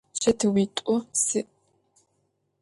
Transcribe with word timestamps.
Чэтыуитӏу 0.21 0.95
сиӏ. 1.23 1.41